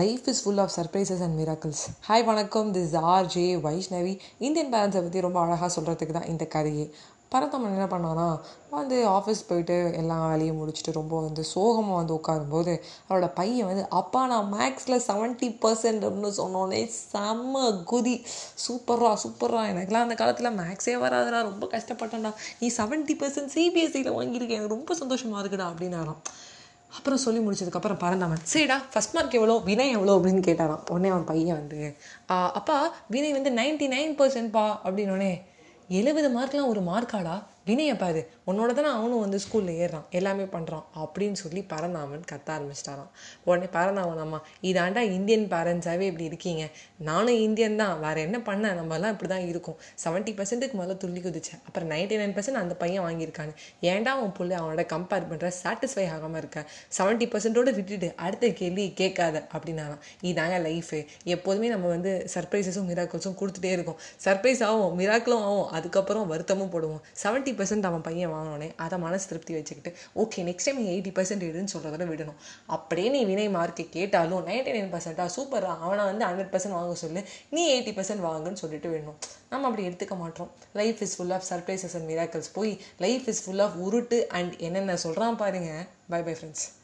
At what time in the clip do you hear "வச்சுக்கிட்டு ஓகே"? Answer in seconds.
69.54-70.44